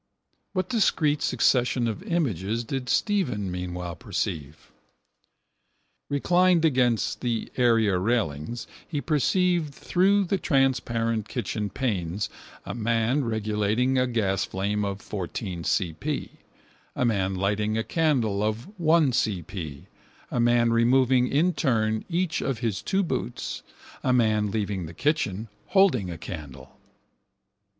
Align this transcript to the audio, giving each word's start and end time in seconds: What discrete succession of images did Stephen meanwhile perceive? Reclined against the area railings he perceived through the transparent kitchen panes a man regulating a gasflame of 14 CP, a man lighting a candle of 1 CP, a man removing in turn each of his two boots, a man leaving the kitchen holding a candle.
What 0.53 0.67
discrete 0.69 1.21
succession 1.21 1.87
of 1.87 2.01
images 2.01 2.63
did 2.63 2.89
Stephen 2.89 3.51
meanwhile 3.51 3.95
perceive? 3.95 4.71
Reclined 6.09 6.65
against 6.65 7.21
the 7.21 7.51
area 7.55 7.99
railings 7.99 8.65
he 8.87 8.99
perceived 8.99 9.75
through 9.75 10.23
the 10.23 10.39
transparent 10.39 11.27
kitchen 11.27 11.69
panes 11.69 12.29
a 12.65 12.73
man 12.73 13.23
regulating 13.25 13.99
a 13.99 14.07
gasflame 14.07 14.83
of 14.83 15.01
14 15.03 15.61
CP, 15.61 16.29
a 16.95 17.05
man 17.05 17.35
lighting 17.35 17.77
a 17.77 17.83
candle 17.83 18.41
of 18.41 18.67
1 18.79 19.11
CP, 19.11 19.85
a 20.31 20.39
man 20.39 20.73
removing 20.73 21.27
in 21.27 21.53
turn 21.53 22.05
each 22.09 22.41
of 22.41 22.57
his 22.57 22.81
two 22.81 23.03
boots, 23.03 23.61
a 24.03 24.11
man 24.11 24.49
leaving 24.49 24.87
the 24.87 24.95
kitchen 24.95 25.47
holding 25.67 26.09
a 26.09 26.17
candle. 26.17 26.75